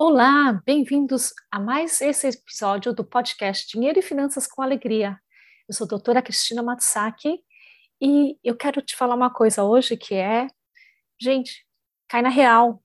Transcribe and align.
Olá, 0.00 0.52
bem-vindos 0.64 1.34
a 1.50 1.58
mais 1.58 2.00
esse 2.00 2.28
episódio 2.28 2.92
do 2.92 3.04
podcast 3.04 3.66
Dinheiro 3.66 3.98
e 3.98 4.02
Finanças 4.02 4.46
com 4.46 4.62
Alegria. 4.62 5.20
Eu 5.68 5.74
sou 5.74 5.86
a 5.86 5.88
doutora 5.88 6.22
Cristina 6.22 6.62
Matsaki 6.62 7.42
e 8.00 8.38
eu 8.44 8.56
quero 8.56 8.80
te 8.80 8.94
falar 8.94 9.16
uma 9.16 9.28
coisa 9.28 9.64
hoje 9.64 9.96
que 9.96 10.14
é, 10.14 10.46
gente, 11.20 11.66
cai 12.06 12.22
na 12.22 12.28
real. 12.28 12.80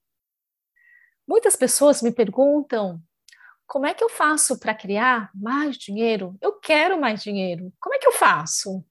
Muitas 1.28 1.56
pessoas 1.56 2.02
me 2.02 2.12
perguntam 2.12 3.00
como 3.68 3.86
é 3.86 3.94
que 3.94 4.04
eu 4.04 4.10
faço 4.10 4.60
para 4.60 4.74
criar 4.74 5.30
mais 5.36 5.78
dinheiro? 5.78 6.36
Eu 6.42 6.54
quero 6.54 7.00
mais 7.00 7.22
dinheiro. 7.22 7.72
Como 7.80 7.94
é 7.94 8.00
que 8.00 8.08
eu 8.08 8.14
faço? 8.14 8.84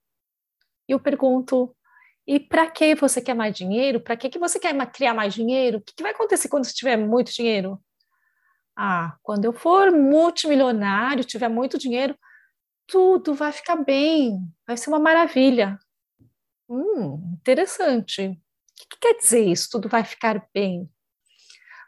Eu 0.87 1.01
pergunto, 1.01 1.75
e 2.25 2.39
para 2.39 2.70
que 2.70 2.95
você 2.95 3.20
quer 3.20 3.34
mais 3.34 3.57
dinheiro? 3.57 4.01
Para 4.01 4.17
que, 4.17 4.31
que 4.31 4.39
você 4.39 4.61
quer 4.61 4.75
criar 4.93 5.12
mais 5.12 5.34
dinheiro? 5.34 5.79
O 5.79 5.81
que, 5.81 5.93
que 5.93 6.05
vai 6.05 6.12
acontecer 6.12 6.48
quando 6.48 6.65
você 6.65 6.73
tiver 6.73 6.97
muito 6.97 7.33
dinheiro? 7.33 7.83
Ah, 8.77 9.17
quando 9.23 9.45
eu 9.45 9.53
for 9.53 9.91
multimilionário, 9.92 11.25
tiver 11.25 11.48
muito 11.48 11.78
dinheiro, 11.78 12.17
tudo 12.87 13.34
vai 13.34 13.53
ficar 13.53 13.77
bem, 13.77 14.39
vai 14.67 14.77
ser 14.77 14.91
uma 14.91 14.98
maravilha. 15.01 15.79
Hum, 16.69 17.37
interessante. 17.41 18.29
O 18.29 18.37
que, 18.77 18.87
que 18.91 18.98
quer 19.01 19.14
dizer 19.17 19.45
isso? 19.47 19.69
Tudo 19.70 19.89
vai 19.89 20.05
ficar 20.05 20.47
bem. 20.55 20.91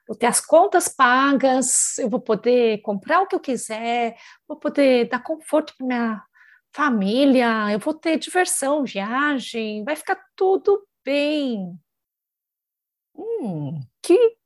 Vou 0.06 0.16
ter 0.16 0.26
as 0.26 0.40
contas 0.40 0.88
pagas, 0.88 1.98
eu 1.98 2.10
vou 2.10 2.20
poder 2.20 2.80
comprar 2.82 3.22
o 3.22 3.26
que 3.26 3.34
eu 3.34 3.40
quiser, 3.40 4.16
vou 4.46 4.58
poder 4.58 5.08
dar 5.08 5.22
conforto 5.22 5.74
para 5.78 5.86
minha 5.86 6.22
família, 6.74 7.72
eu 7.72 7.78
vou 7.78 7.94
ter 7.94 8.18
diversão, 8.18 8.84
viagem, 8.84 9.82
vai 9.84 9.96
ficar 9.96 10.18
tudo 10.36 10.86
bem. 11.04 11.78
Hum, 13.16 13.80
que 14.02 14.36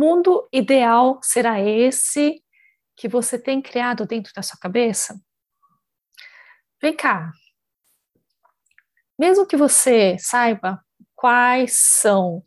mundo 0.00 0.48
ideal 0.50 1.20
será 1.22 1.60
esse 1.60 2.42
que 2.96 3.06
você 3.06 3.38
tem 3.38 3.60
criado 3.60 4.06
dentro 4.06 4.32
da 4.34 4.42
sua 4.42 4.58
cabeça? 4.58 5.20
Vem 6.80 6.96
cá. 6.96 7.30
Mesmo 9.18 9.46
que 9.46 9.58
você 9.58 10.16
saiba 10.18 10.82
quais 11.14 11.74
são 11.74 12.42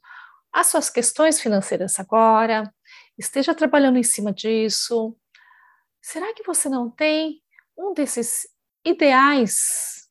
as 0.52 0.68
suas 0.68 0.90
questões 0.90 1.40
financeiras 1.40 2.00
agora, 2.00 2.74
esteja 3.16 3.54
trabalhando 3.54 4.00
em 4.00 4.04
cima 4.04 4.34
disso, 4.34 5.16
será 6.02 6.34
que 6.34 6.44
você 6.44 6.68
não 6.68 6.90
tem 6.90 7.44
um 7.78 7.94
desses 7.94 8.48
ideais 8.84 10.10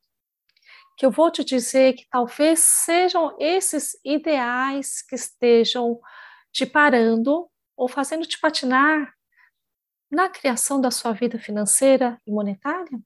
que 0.96 1.04
eu 1.04 1.10
vou 1.10 1.32
te 1.32 1.42
dizer 1.42 1.94
que 1.94 2.06
talvez 2.08 2.60
sejam 2.60 3.36
esses 3.40 3.98
ideais 4.04 5.02
que 5.02 5.16
estejam 5.16 5.98
te 6.52 6.66
parando 6.66 7.48
ou 7.76 7.88
fazendo 7.88 8.26
te 8.26 8.38
patinar 8.38 9.12
na 10.10 10.28
criação 10.28 10.80
da 10.80 10.90
sua 10.90 11.12
vida 11.12 11.38
financeira 11.38 12.20
e 12.26 12.30
monetária? 12.30 13.00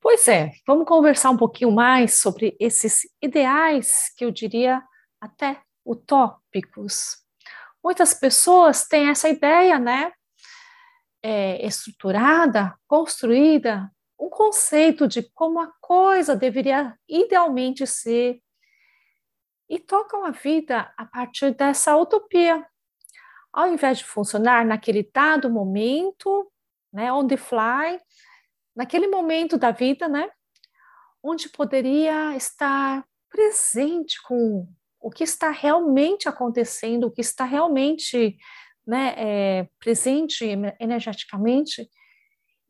Pois 0.00 0.26
é, 0.26 0.50
vamos 0.66 0.84
conversar 0.84 1.30
um 1.30 1.36
pouquinho 1.36 1.70
mais 1.70 2.18
sobre 2.18 2.56
esses 2.58 3.02
ideais 3.22 4.12
que 4.16 4.24
eu 4.24 4.32
diria 4.32 4.82
até 5.20 5.62
utópicos. 5.86 7.18
Muitas 7.82 8.12
pessoas 8.12 8.86
têm 8.86 9.08
essa 9.08 9.28
ideia, 9.28 9.78
né? 9.78 10.12
É, 11.22 11.64
estruturada, 11.64 12.76
construída, 12.88 13.88
um 14.18 14.28
conceito 14.28 15.06
de 15.06 15.22
como 15.34 15.60
a 15.60 15.72
coisa 15.80 16.34
deveria 16.34 16.96
idealmente 17.08 17.86
ser 17.86 18.40
e 19.72 19.78
tocam 19.78 20.22
a 20.22 20.30
vida 20.30 20.92
a 20.98 21.06
partir 21.06 21.54
dessa 21.54 21.96
utopia. 21.96 22.62
Ao 23.50 23.66
invés 23.66 23.98
de 23.98 24.04
funcionar 24.04 24.66
naquele 24.66 25.02
dado 25.02 25.48
momento, 25.48 26.52
né, 26.92 27.10
on 27.10 27.26
the 27.26 27.38
fly, 27.38 27.98
naquele 28.76 29.06
momento 29.06 29.56
da 29.56 29.70
vida, 29.70 30.08
né, 30.08 30.28
onde 31.22 31.48
poderia 31.48 32.36
estar 32.36 33.02
presente 33.30 34.20
com 34.24 34.68
o 35.00 35.10
que 35.10 35.24
está 35.24 35.48
realmente 35.48 36.28
acontecendo, 36.28 37.06
o 37.06 37.10
que 37.10 37.22
está 37.22 37.46
realmente 37.46 38.36
né, 38.86 39.14
é, 39.16 39.68
presente 39.78 40.44
energeticamente, 40.78 41.88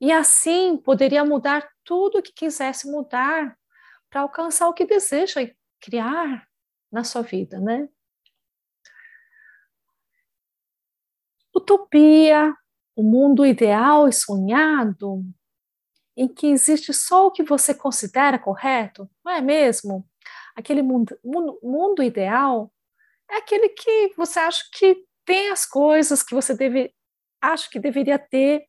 e 0.01 0.13
assim 0.13 0.77
poderia 0.77 1.25
mudar 1.25 1.69
tudo 1.83 2.19
o 2.19 2.23
que 2.23 2.33
quisesse 2.33 2.89
mudar 2.89 3.59
para 4.09 4.21
alcançar 4.21 4.69
o 4.69 4.73
que 4.73 4.87
deseja 4.87 5.41
criar 5.81 6.47
na 6.93 7.03
sua 7.03 7.23
vida, 7.23 7.59
né? 7.59 7.89
Utopia, 11.55 12.55
o 12.95 13.03
mundo 13.03 13.47
ideal 13.47 14.09
e 14.09 14.13
sonhado, 14.13 15.25
em 16.17 16.29
que 16.29 16.49
existe 16.49 16.93
só 16.93 17.27
o 17.27 17.31
que 17.31 17.43
você 17.43 17.75
considera 17.75 18.39
correto, 18.39 19.11
não 19.25 19.33
é 19.33 19.41
mesmo? 19.41 20.07
Aquele 20.55 20.83
mundo, 20.83 21.19
mundo, 21.25 21.59
mundo 21.63 22.03
ideal 22.03 22.71
é 23.31 23.37
aquele 23.37 23.71
que 23.71 24.13
você 24.17 24.39
acha 24.39 24.63
que 24.73 25.07
tem 25.25 25.49
as 25.51 25.65
coisas 25.65 26.23
que 26.23 26.35
você 26.35 26.55
deve, 26.55 26.95
acha 27.41 27.71
que 27.71 27.81
deveria 27.81 28.19
ter 28.19 28.67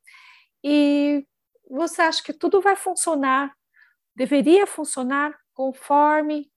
e 0.64 1.26
você 1.70 2.02
acha 2.02 2.24
que 2.24 2.32
tudo 2.32 2.62
vai 2.62 2.76
funcionar, 2.76 3.54
deveria 4.16 4.66
funcionar 4.66 5.38
conforme 5.54 6.53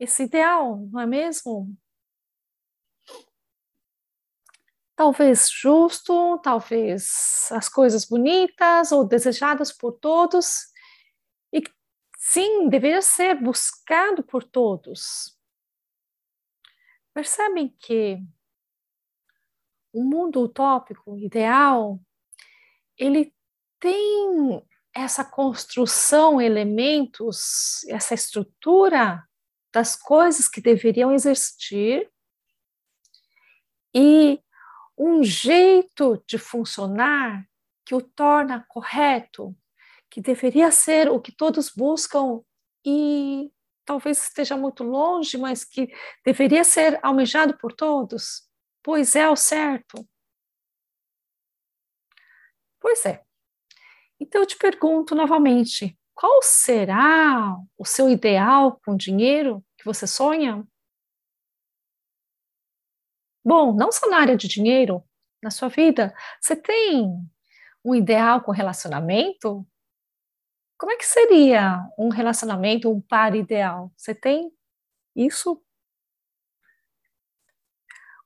esse 0.00 0.22
ideal, 0.22 0.78
não 0.90 0.98
é 0.98 1.06
mesmo? 1.06 1.76
Talvez 4.96 5.50
justo, 5.50 6.38
talvez 6.38 7.48
as 7.52 7.68
coisas 7.68 8.06
bonitas 8.06 8.92
ou 8.92 9.06
desejadas 9.06 9.70
por 9.70 9.92
todos, 9.92 10.72
e 11.52 11.62
sim, 12.16 12.68
deveria 12.68 13.02
ser 13.02 13.34
buscado 13.34 14.22
por 14.22 14.42
todos. 14.42 15.38
Percebem 17.12 17.68
que 17.78 18.22
o 19.92 20.02
mundo 20.02 20.40
utópico, 20.42 21.18
ideal, 21.18 22.00
ele 22.96 23.34
tem 23.78 24.66
essa 24.94 25.24
construção, 25.24 26.40
elementos, 26.40 27.84
essa 27.88 28.14
estrutura 28.14 29.26
das 29.72 29.96
coisas 29.96 30.48
que 30.48 30.60
deveriam 30.60 31.12
existir 31.12 32.10
e 33.94 34.40
um 34.96 35.22
jeito 35.22 36.22
de 36.26 36.38
funcionar 36.38 37.48
que 37.84 37.94
o 37.94 38.02
torna 38.02 38.64
correto, 38.68 39.56
que 40.10 40.20
deveria 40.20 40.70
ser 40.70 41.08
o 41.08 41.20
que 41.20 41.32
todos 41.32 41.70
buscam 41.70 42.42
e 42.84 43.50
talvez 43.84 44.22
esteja 44.22 44.56
muito 44.56 44.84
longe, 44.84 45.36
mas 45.38 45.64
que 45.64 45.92
deveria 46.24 46.64
ser 46.64 46.98
almejado 47.02 47.56
por 47.58 47.72
todos, 47.72 48.48
pois 48.82 49.16
é 49.16 49.28
o 49.28 49.36
certo. 49.36 50.06
Pois 52.80 53.04
é. 53.04 53.22
Então 54.18 54.42
eu 54.42 54.46
te 54.46 54.56
pergunto 54.56 55.14
novamente: 55.14 55.98
qual 56.14 56.42
será 56.42 57.56
o 57.78 57.84
seu 57.84 58.08
ideal 58.08 58.80
com 58.84 58.96
dinheiro 58.96 59.64
que 59.80 59.86
você 59.86 60.06
sonha? 60.06 60.66
Bom, 63.42 63.74
não 63.74 63.90
só 63.90 64.08
na 64.10 64.18
área 64.18 64.36
de 64.36 64.46
dinheiro, 64.46 65.02
na 65.42 65.50
sua 65.50 65.68
vida, 65.68 66.14
você 66.38 66.54
tem 66.54 67.10
um 67.82 67.94
ideal 67.94 68.42
com 68.42 68.52
relacionamento? 68.52 69.66
Como 70.78 70.92
é 70.92 70.96
que 70.96 71.06
seria 71.06 71.80
um 71.98 72.10
relacionamento, 72.10 72.90
um 72.90 73.00
par 73.00 73.34
ideal? 73.34 73.90
Você 73.96 74.14
tem 74.14 74.52
isso? 75.16 75.62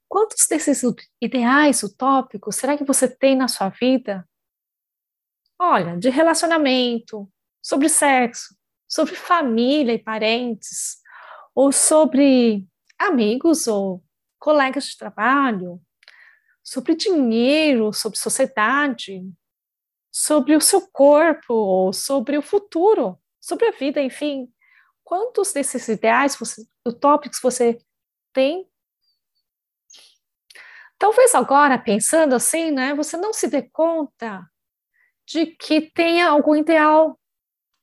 Quantos 0.08 0.46
desses 0.48 0.82
ideais 1.20 1.82
utópicos 1.84 2.56
será 2.56 2.76
que 2.76 2.84
você 2.84 3.08
tem 3.08 3.36
na 3.36 3.46
sua 3.46 3.68
vida? 3.68 4.28
Olha, 5.56 5.96
de 5.96 6.10
relacionamento, 6.10 7.32
sobre 7.62 7.88
sexo, 7.88 8.56
sobre 8.88 9.14
família 9.14 9.94
e 9.94 9.98
parentes, 9.98 11.03
ou 11.54 11.70
sobre 11.72 12.66
amigos 12.98 13.66
ou 13.66 14.02
colegas 14.38 14.86
de 14.86 14.98
trabalho, 14.98 15.80
sobre 16.62 16.94
dinheiro, 16.94 17.92
sobre 17.92 18.18
sociedade, 18.18 19.22
sobre 20.10 20.56
o 20.56 20.60
seu 20.60 20.86
corpo, 20.88 21.92
sobre 21.92 22.38
o 22.38 22.42
futuro, 22.42 23.18
sobre 23.40 23.68
a 23.68 23.72
vida, 23.72 24.00
enfim. 24.00 24.52
Quantos 25.02 25.52
desses 25.52 25.86
ideais 25.88 26.36
você, 26.36 26.66
utópicos 26.86 27.40
você 27.40 27.78
tem? 28.32 28.68
Talvez 30.98 31.34
agora, 31.34 31.78
pensando 31.78 32.34
assim, 32.34 32.70
né, 32.70 32.94
você 32.94 33.16
não 33.16 33.32
se 33.32 33.48
dê 33.48 33.62
conta 33.62 34.48
de 35.26 35.46
que 35.46 35.90
tenha 35.90 36.28
algum 36.28 36.54
ideal. 36.56 37.18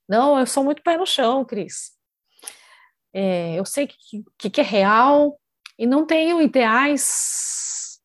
Não, 0.07 0.39
eu 0.39 0.47
sou 0.47 0.63
muito 0.63 0.81
pé 0.81 0.97
no 0.97 1.05
chão, 1.05 1.45
Cris. 1.45 2.00
É, 3.13 3.55
eu 3.55 3.65
sei 3.65 3.87
que, 3.87 4.23
que, 4.37 4.49
que 4.49 4.61
é 4.61 4.63
real 4.63 5.39
e 5.77 5.85
não 5.85 6.05
tenho 6.05 6.41
ideais, 6.41 7.99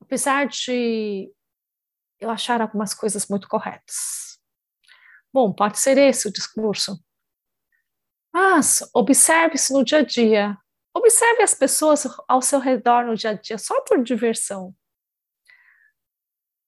apesar 0.00 0.46
de 0.46 1.32
eu 2.18 2.30
achar 2.30 2.60
algumas 2.60 2.94
coisas 2.94 3.28
muito 3.28 3.48
corretas. 3.48 4.38
Bom, 5.32 5.52
pode 5.52 5.78
ser 5.78 5.98
esse 5.98 6.26
o 6.26 6.32
discurso. 6.32 6.98
Mas 8.32 8.80
observe-se 8.94 9.72
no 9.72 9.84
dia 9.84 9.98
a 9.98 10.04
dia. 10.04 10.56
Observe 10.94 11.42
as 11.42 11.54
pessoas 11.54 12.06
ao 12.26 12.42
seu 12.42 12.58
redor 12.58 13.04
no 13.04 13.14
dia 13.14 13.30
a 13.30 13.34
dia, 13.34 13.58
só 13.58 13.80
por 13.82 14.02
diversão. 14.02 14.74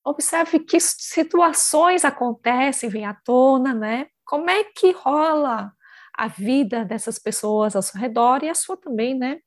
Observe 0.04 0.60
que 0.60 0.78
situações 0.80 2.04
acontecem, 2.04 2.88
vêm 2.88 3.06
à 3.06 3.14
tona, 3.14 3.74
né? 3.74 4.08
Como 4.24 4.48
é 4.48 4.64
que 4.64 4.92
rola 4.92 5.72
a 6.20 6.28
vida 6.28 6.84
dessas 6.84 7.18
pessoas 7.18 7.74
ao 7.74 7.80
seu 7.80 7.98
redor 7.98 8.44
e 8.44 8.50
a 8.50 8.54
sua 8.54 8.76
também, 8.76 9.18
né? 9.18 9.40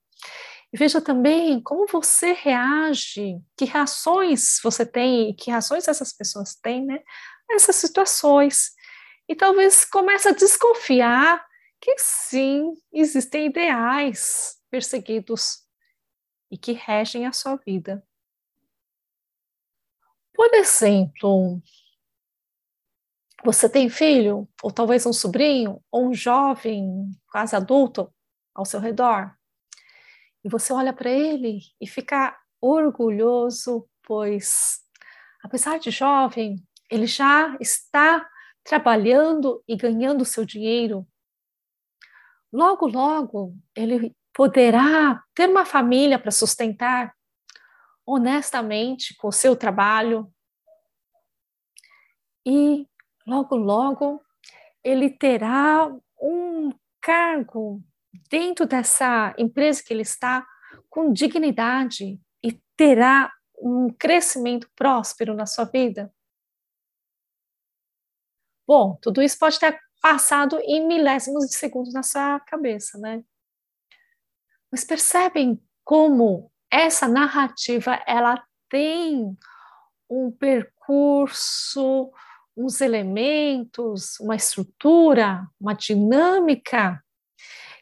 E 0.73 0.77
veja 0.77 0.99
também 0.99 1.61
como 1.61 1.85
você 1.85 2.33
reage, 2.33 3.39
que 3.55 3.63
reações 3.63 4.59
você 4.63 4.83
tem, 4.83 5.35
que 5.35 5.51
reações 5.51 5.87
essas 5.87 6.11
pessoas 6.11 6.55
têm, 6.55 6.83
né? 6.83 6.99
Nessas 7.47 7.75
situações. 7.75 8.71
E 9.29 9.35
talvez 9.35 9.85
comece 9.85 10.29
a 10.29 10.31
desconfiar 10.31 11.45
que 11.79 11.95
sim, 11.99 12.73
existem 12.91 13.45
ideais 13.45 14.55
perseguidos 14.71 15.59
e 16.49 16.57
que 16.57 16.71
regem 16.71 17.27
a 17.27 17.31
sua 17.31 17.55
vida. 17.57 18.03
Por 20.33 20.51
exemplo, 20.55 21.61
você 23.43 23.67
tem 23.69 23.89
filho, 23.89 24.47
ou 24.61 24.71
talvez 24.71 25.05
um 25.05 25.13
sobrinho, 25.13 25.81
ou 25.91 26.09
um 26.09 26.13
jovem, 26.13 27.11
quase 27.31 27.55
adulto, 27.55 28.11
ao 28.55 28.65
seu 28.65 28.79
redor 28.79 29.35
e 30.43 30.49
você 30.49 30.73
olha 30.73 30.91
para 30.91 31.09
ele 31.09 31.59
e 31.79 31.87
fica 31.87 32.37
orgulhoso, 32.59 33.87
pois, 34.03 34.81
apesar 35.41 35.79
de 35.79 35.89
jovem, 35.89 36.57
ele 36.89 37.07
já 37.07 37.55
está 37.59 38.27
trabalhando 38.63 39.63
e 39.67 39.75
ganhando 39.75 40.25
seu 40.25 40.45
dinheiro. 40.45 41.07
Logo, 42.51 42.87
logo, 42.87 43.55
ele 43.75 44.15
poderá 44.33 45.23
ter 45.33 45.49
uma 45.49 45.65
família 45.65 46.19
para 46.19 46.31
sustentar 46.31 47.15
honestamente 48.05 49.15
com 49.15 49.29
o 49.29 49.31
seu 49.31 49.55
trabalho. 49.55 50.31
E 52.45 52.85
logo, 53.25 53.55
logo, 53.55 54.21
ele 54.83 55.09
terá 55.09 55.89
um 56.21 56.71
cargo 57.01 57.81
dentro 58.29 58.65
dessa 58.65 59.33
empresa 59.37 59.83
que 59.83 59.93
ele 59.93 60.01
está 60.01 60.45
com 60.89 61.11
dignidade 61.11 62.19
e 62.43 62.61
terá 62.75 63.31
um 63.57 63.89
crescimento 63.89 64.69
próspero 64.75 65.33
na 65.33 65.45
sua 65.45 65.65
vida? 65.65 66.13
Bom, 68.67 68.97
tudo 69.01 69.21
isso 69.21 69.37
pode 69.37 69.59
ter 69.59 69.77
passado 70.01 70.59
em 70.61 70.85
milésimos 70.85 71.47
de 71.47 71.55
segundos 71.55 71.93
na 71.93 72.03
sua 72.03 72.39
cabeça, 72.41 72.97
né? 72.97 73.23
Mas 74.71 74.83
percebem 74.83 75.61
como 75.83 76.51
essa 76.71 77.07
narrativa 77.07 78.01
ela 78.07 78.43
tem 78.69 79.37
um 80.09 80.31
percurso, 80.31 82.11
uns 82.55 82.81
elementos, 82.81 84.19
uma 84.19 84.35
estrutura, 84.35 85.47
uma 85.59 85.73
dinâmica 85.73 87.03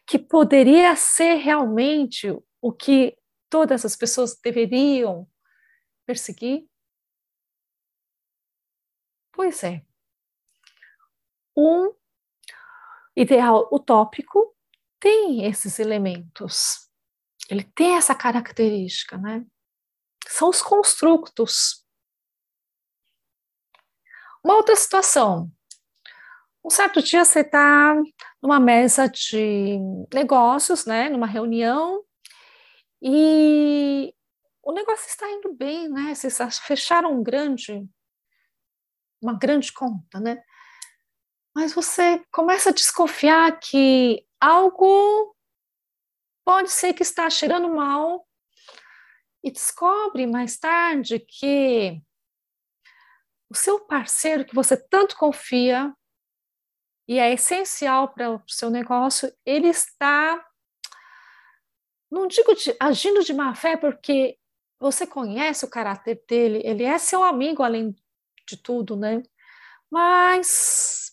que 0.05 0.17
poderia 0.17 0.95
ser 0.95 1.35
realmente 1.35 2.27
o 2.61 2.71
que 2.71 3.17
todas 3.49 3.85
as 3.85 3.95
pessoas 3.95 4.39
deveriam 4.41 5.27
perseguir? 6.05 6.65
Pois 9.31 9.63
é. 9.63 9.83
Um 11.55 11.93
ideal 13.15 13.67
utópico 13.71 14.55
tem 14.99 15.45
esses 15.45 15.79
elementos. 15.79 16.89
Ele 17.49 17.63
tem 17.63 17.95
essa 17.95 18.15
característica, 18.15 19.17
né? 19.17 19.45
São 20.27 20.49
os 20.49 20.61
construtos. 20.61 21.80
Uma 24.43 24.55
outra 24.55 24.75
situação. 24.75 25.51
Um 26.63 26.69
certo 26.69 27.01
dia 27.01 27.25
você 27.25 27.39
está 27.41 27.95
numa 28.41 28.59
mesa 28.59 29.07
de 29.07 29.79
negócios, 30.13 30.85
né, 30.85 31.09
numa 31.09 31.27
reunião, 31.27 32.03
e 33.01 34.13
o 34.63 34.71
negócio 34.71 35.07
está 35.07 35.29
indo 35.31 35.53
bem, 35.53 35.89
né? 35.89 36.13
Vocês 36.13 36.59
fecharam 36.59 37.13
um 37.13 37.23
grande, 37.23 37.83
uma 39.21 39.33
grande 39.33 39.73
conta, 39.73 40.19
né? 40.19 40.43
Mas 41.55 41.73
você 41.73 42.23
começa 42.31 42.69
a 42.69 42.73
desconfiar 42.73 43.59
que 43.59 44.23
algo 44.39 45.35
pode 46.45 46.71
ser 46.71 46.93
que 46.93 47.03
está 47.03 47.29
cheirando 47.29 47.69
mal 47.69 48.27
e 49.43 49.51
descobre 49.51 50.27
mais 50.27 50.57
tarde 50.57 51.19
que 51.19 52.01
o 53.51 53.53
seu 53.53 53.81
parceiro 53.81 54.45
que 54.45 54.55
você 54.55 54.77
tanto 54.77 55.17
confia 55.17 55.93
e 57.05 57.19
é 57.19 57.33
essencial 57.33 58.13
para 58.13 58.31
o 58.31 58.41
seu 58.47 58.69
negócio, 58.69 59.29
ele 59.45 59.67
está, 59.67 60.41
não 62.09 62.27
digo 62.27 62.55
de, 62.55 62.73
agindo 62.79 63.21
de 63.25 63.33
má 63.33 63.53
fé, 63.53 63.75
porque 63.75 64.37
você 64.79 65.05
conhece 65.05 65.65
o 65.65 65.69
caráter 65.69 66.23
dele, 66.25 66.61
ele 66.63 66.85
é 66.85 66.97
seu 66.97 67.25
amigo 67.25 67.61
além 67.61 67.93
de 68.47 68.55
tudo, 68.55 68.95
né? 68.95 69.21
Mas, 69.91 71.11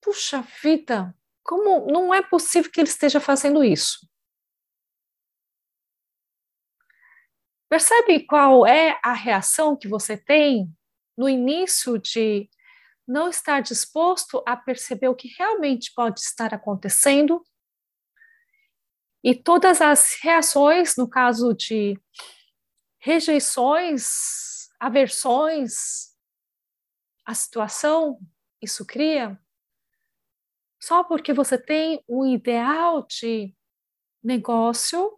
puxa 0.00 0.40
vida, 0.62 1.12
como 1.42 1.90
não 1.90 2.14
é 2.14 2.22
possível 2.22 2.70
que 2.70 2.80
ele 2.80 2.88
esteja 2.88 3.18
fazendo 3.18 3.64
isso? 3.64 4.08
Percebe 7.68 8.24
qual 8.24 8.64
é 8.64 9.00
a 9.02 9.12
reação 9.12 9.76
que 9.76 9.88
você 9.88 10.16
tem 10.16 10.72
no 11.16 11.28
início 11.28 11.98
de 11.98 12.48
não 13.06 13.28
estar 13.28 13.60
disposto 13.60 14.42
a 14.46 14.56
perceber 14.56 15.08
o 15.08 15.14
que 15.14 15.28
realmente 15.36 15.92
pode 15.94 16.20
estar 16.20 16.54
acontecendo. 16.54 17.44
E 19.22 19.34
todas 19.34 19.80
as 19.80 20.18
reações, 20.22 20.96
no 20.96 21.08
caso 21.08 21.52
de 21.54 21.98
rejeições, 22.98 24.68
aversões 24.80 26.12
à 27.24 27.34
situação, 27.34 28.18
isso 28.60 28.84
cria, 28.86 29.38
só 30.82 31.04
porque 31.04 31.32
você 31.32 31.56
tem 31.56 32.02
um 32.08 32.26
ideal 32.26 33.06
de 33.06 33.54
negócio 34.20 35.16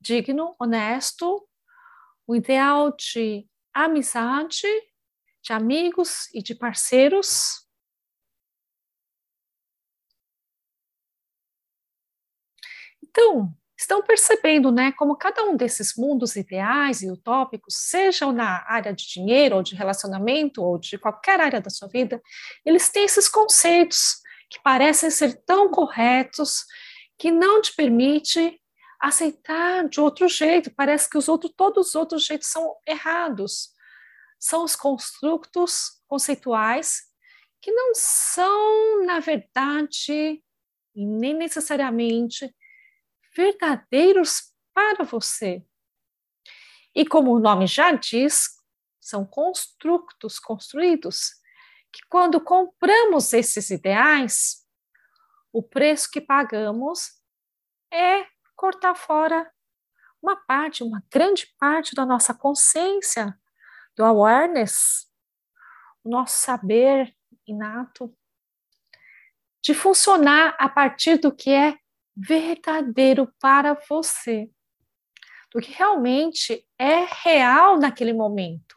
digno, 0.00 0.56
honesto, 0.58 1.48
um 2.26 2.34
ideal 2.34 2.90
de 2.96 3.48
amizade 3.74 4.66
de 5.42 5.52
amigos 5.52 6.28
e 6.32 6.42
de 6.42 6.54
parceiros. 6.54 7.66
Então, 13.02 13.52
estão 13.76 14.02
percebendo, 14.02 14.70
né, 14.70 14.92
como 14.92 15.16
cada 15.16 15.44
um 15.44 15.56
desses 15.56 15.94
mundos 15.96 16.36
ideais 16.36 17.02
e 17.02 17.10
utópicos, 17.10 17.74
sejam 17.76 18.32
na 18.32 18.64
área 18.66 18.92
de 18.94 19.06
dinheiro 19.06 19.56
ou 19.56 19.62
de 19.62 19.74
relacionamento 19.74 20.62
ou 20.62 20.78
de 20.78 20.96
qualquer 20.96 21.40
área 21.40 21.60
da 21.60 21.68
sua 21.68 21.88
vida, 21.88 22.22
eles 22.64 22.88
têm 22.90 23.04
esses 23.04 23.28
conceitos 23.28 24.20
que 24.48 24.60
parecem 24.62 25.10
ser 25.10 25.42
tão 25.44 25.70
corretos 25.70 26.64
que 27.18 27.30
não 27.30 27.60
te 27.60 27.74
permite 27.74 28.60
aceitar 29.02 29.88
de 29.88 30.00
outro 30.00 30.28
jeito. 30.28 30.72
Parece 30.74 31.10
que 31.10 31.18
os 31.18 31.28
outros, 31.28 31.52
todos 31.56 31.88
os 31.88 31.94
outros 31.94 32.24
jeitos 32.24 32.48
são 32.48 32.76
errados 32.86 33.72
são 34.42 34.64
os 34.64 34.74
construtos 34.74 36.02
conceituais 36.08 37.02
que 37.60 37.70
não 37.70 37.92
são, 37.94 39.06
na 39.06 39.20
verdade, 39.20 40.42
nem 40.92 41.32
necessariamente 41.32 42.52
verdadeiros 43.36 44.52
para 44.74 45.04
você. 45.04 45.64
E 46.92 47.06
como 47.06 47.32
o 47.32 47.38
nome 47.38 47.68
já 47.68 47.92
diz, 47.92 48.48
são 49.00 49.24
construtos 49.24 50.40
construídos, 50.40 51.34
que 51.92 52.00
quando 52.08 52.40
compramos 52.40 53.32
esses 53.32 53.70
ideais, 53.70 54.66
o 55.52 55.62
preço 55.62 56.10
que 56.10 56.20
pagamos 56.20 57.12
é 57.92 58.26
cortar 58.62 58.94
fora 58.94 59.52
uma 60.22 60.36
parte, 60.36 60.84
uma 60.84 61.02
grande 61.10 61.52
parte 61.58 61.96
da 61.96 62.06
nossa 62.06 62.32
consciência, 62.32 63.36
do 63.96 64.04
awareness, 64.04 65.10
o 66.04 66.08
nosso 66.08 66.38
saber 66.38 67.12
inato, 67.44 68.16
de 69.60 69.74
funcionar 69.74 70.54
a 70.60 70.68
partir 70.68 71.18
do 71.18 71.34
que 71.34 71.50
é 71.50 71.76
verdadeiro 72.16 73.34
para 73.40 73.74
você, 73.88 74.48
do 75.50 75.60
que 75.60 75.72
realmente 75.72 76.64
é 76.78 77.04
real 77.24 77.80
naquele 77.80 78.12
momento. 78.12 78.76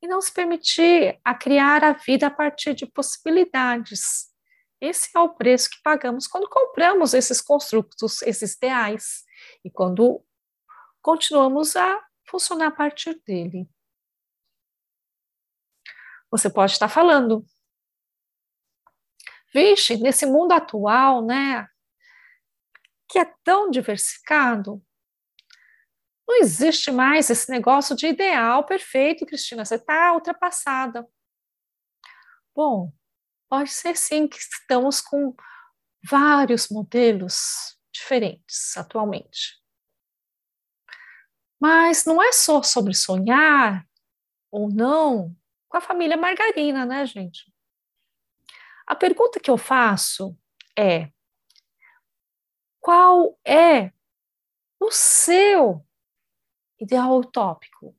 E 0.00 0.08
não 0.08 0.22
se 0.22 0.32
permitir 0.32 1.20
a 1.22 1.34
criar 1.34 1.84
a 1.84 1.92
vida 1.92 2.28
a 2.28 2.30
partir 2.30 2.72
de 2.72 2.86
possibilidades. 2.86 4.34
Esse 4.88 5.10
é 5.16 5.20
o 5.20 5.34
preço 5.34 5.70
que 5.70 5.82
pagamos 5.82 6.26
quando 6.26 6.48
compramos 6.48 7.12
esses 7.12 7.40
construtos, 7.40 8.22
esses 8.22 8.54
ideais, 8.54 9.24
e 9.64 9.70
quando 9.70 10.24
continuamos 11.02 11.74
a 11.76 12.04
funcionar 12.28 12.68
a 12.68 12.70
partir 12.70 13.20
dele. 13.26 13.68
Você 16.30 16.48
pode 16.48 16.72
estar 16.72 16.88
falando, 16.88 17.44
vixe, 19.52 19.96
nesse 19.96 20.26
mundo 20.26 20.52
atual, 20.52 21.24
né, 21.24 21.68
que 23.08 23.18
é 23.18 23.24
tão 23.42 23.70
diversificado, 23.70 24.84
não 26.28 26.38
existe 26.38 26.90
mais 26.90 27.30
esse 27.30 27.50
negócio 27.50 27.94
de 27.94 28.08
ideal 28.08 28.64
perfeito, 28.64 29.24
Cristina, 29.24 29.64
você 29.64 29.76
está 29.76 30.12
ultrapassada. 30.12 31.08
Bom, 32.54 32.92
pode 33.48 33.70
ser 33.70 33.96
sim 33.96 34.26
que 34.28 34.36
estamos 34.36 35.00
com 35.00 35.34
vários 36.04 36.68
modelos 36.68 37.78
diferentes 37.92 38.76
atualmente. 38.76 39.60
Mas 41.60 42.04
não 42.04 42.22
é 42.22 42.32
só 42.32 42.62
sobre 42.62 42.94
sonhar 42.94 43.86
ou 44.50 44.68
não 44.68 45.34
com 45.68 45.76
a 45.76 45.80
família 45.80 46.16
Margarina, 46.16 46.84
né, 46.84 47.06
gente? 47.06 47.52
A 48.86 48.94
pergunta 48.94 49.40
que 49.40 49.50
eu 49.50 49.58
faço 49.58 50.38
é: 50.78 51.10
qual 52.80 53.38
é 53.44 53.92
o 54.78 54.90
seu 54.90 55.84
ideal 56.78 57.18
utópico? 57.18 57.96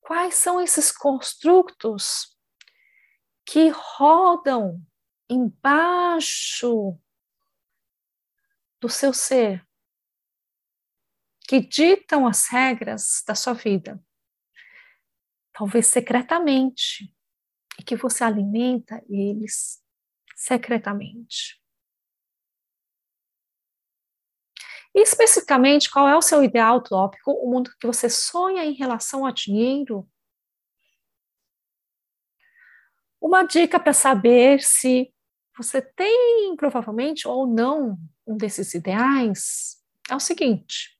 Quais 0.00 0.34
são 0.34 0.60
esses 0.60 0.92
construtos 0.92 2.33
que 3.44 3.68
rodam 3.68 4.80
embaixo 5.28 6.98
do 8.80 8.88
seu 8.88 9.12
ser, 9.12 9.66
que 11.46 11.60
ditam 11.60 12.26
as 12.26 12.48
regras 12.48 13.22
da 13.26 13.34
sua 13.34 13.54
vida? 13.54 14.02
Talvez 15.52 15.86
secretamente, 15.86 17.14
e 17.78 17.82
que 17.82 17.96
você 17.96 18.24
alimenta 18.24 19.02
eles 19.08 19.82
secretamente. 20.36 21.60
E 24.94 25.00
especificamente, 25.02 25.90
qual 25.90 26.08
é 26.08 26.16
o 26.16 26.22
seu 26.22 26.42
ideal 26.44 26.76
utópico, 26.76 27.32
o 27.32 27.50
mundo 27.50 27.70
que 27.80 27.86
você 27.86 28.08
sonha 28.08 28.64
em 28.64 28.74
relação 28.74 29.26
a 29.26 29.32
dinheiro? 29.32 30.08
Uma 33.24 33.42
dica 33.42 33.80
para 33.80 33.94
saber 33.94 34.60
se 34.60 35.10
você 35.56 35.80
tem 35.80 36.54
provavelmente 36.58 37.26
ou 37.26 37.46
não 37.46 37.96
um 38.26 38.36
desses 38.36 38.74
ideais 38.74 39.82
é 40.10 40.14
o 40.14 40.20
seguinte: 40.20 40.94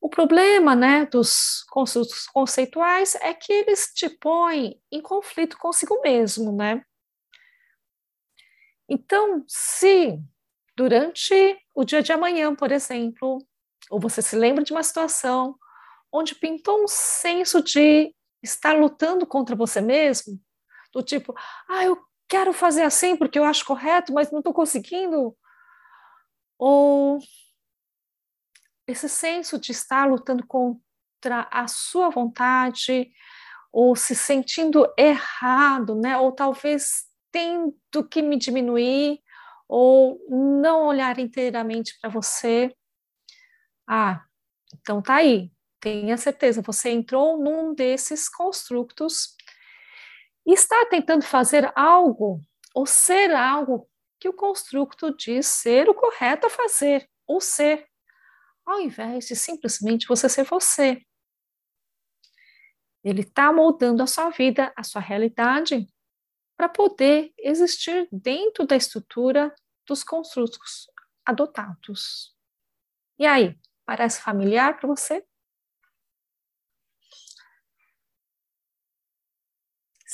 o 0.00 0.08
problema 0.08 0.74
né, 0.74 1.06
dos 1.06 1.62
consultos 1.70 2.26
conceituais 2.26 3.14
é 3.14 3.32
que 3.32 3.52
eles 3.52 3.92
te 3.94 4.08
põem 4.08 4.82
em 4.90 5.00
conflito 5.00 5.56
consigo 5.58 6.00
mesmo, 6.02 6.50
né? 6.50 6.84
Então, 8.88 9.44
se 9.46 10.18
durante 10.76 11.56
o 11.72 11.84
dia 11.84 12.02
de 12.02 12.12
amanhã, 12.12 12.52
por 12.52 12.72
exemplo, 12.72 13.38
ou 13.88 14.00
você 14.00 14.20
se 14.20 14.34
lembra 14.34 14.64
de 14.64 14.72
uma 14.72 14.82
situação 14.82 15.56
onde 16.10 16.34
pintou 16.34 16.82
um 16.82 16.88
senso 16.88 17.62
de 17.62 18.12
estar 18.44 18.76
lutando 18.76 19.26
contra 19.26 19.56
você 19.56 19.80
mesmo, 19.80 20.40
do 20.92 21.02
tipo, 21.02 21.34
ah, 21.68 21.84
eu 21.84 21.98
quero 22.28 22.52
fazer 22.52 22.82
assim 22.82 23.16
porque 23.16 23.38
eu 23.38 23.44
acho 23.44 23.64
correto, 23.64 24.12
mas 24.12 24.30
não 24.30 24.38
estou 24.40 24.54
conseguindo, 24.54 25.36
ou 26.58 27.18
esse 28.86 29.08
senso 29.08 29.58
de 29.58 29.72
estar 29.72 30.06
lutando 30.08 30.46
contra 30.46 31.48
a 31.50 31.66
sua 31.66 32.10
vontade, 32.10 33.10
ou 33.72 33.96
se 33.96 34.14
sentindo 34.14 34.86
errado, 34.96 35.94
né? 35.96 36.16
Ou 36.18 36.30
talvez 36.32 37.06
tendo 37.32 37.74
que 38.10 38.22
me 38.22 38.36
diminuir, 38.36 39.20
ou 39.68 40.20
não 40.28 40.86
olhar 40.86 41.18
inteiramente 41.18 41.98
para 42.00 42.10
você. 42.10 42.74
Ah, 43.88 44.22
então 44.80 45.02
tá 45.02 45.16
aí. 45.16 45.50
Tenha 45.84 46.16
certeza, 46.16 46.62
você 46.62 46.88
entrou 46.88 47.36
num 47.36 47.74
desses 47.74 48.26
construtos 48.26 49.36
e 50.46 50.54
está 50.54 50.86
tentando 50.86 51.26
fazer 51.26 51.70
algo 51.76 52.40
ou 52.74 52.86
ser 52.86 53.34
algo 53.34 53.86
que 54.18 54.26
o 54.26 54.32
construto 54.32 55.14
diz 55.14 55.46
ser 55.46 55.86
o 55.90 55.94
correto 55.94 56.46
a 56.46 56.50
fazer 56.50 57.06
ou 57.26 57.38
ser, 57.38 57.86
ao 58.64 58.80
invés 58.80 59.26
de 59.26 59.36
simplesmente 59.36 60.08
você 60.08 60.26
ser 60.26 60.44
você. 60.44 61.02
Ele 63.04 63.20
está 63.20 63.52
moldando 63.52 64.02
a 64.02 64.06
sua 64.06 64.30
vida, 64.30 64.72
a 64.74 64.82
sua 64.82 65.02
realidade, 65.02 65.86
para 66.56 66.70
poder 66.70 67.30
existir 67.36 68.08
dentro 68.10 68.66
da 68.66 68.74
estrutura 68.74 69.54
dos 69.86 70.02
construtos 70.02 70.86
adotados. 71.26 72.34
E 73.18 73.26
aí, 73.26 73.54
parece 73.84 74.22
familiar 74.22 74.78
para 74.80 74.88
você? 74.88 75.22